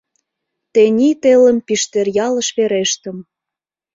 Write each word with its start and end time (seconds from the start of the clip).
Тений 0.73 1.15
телым 1.23 1.57
Пиштеръялыш 1.65 2.47
верештым. 2.57 3.17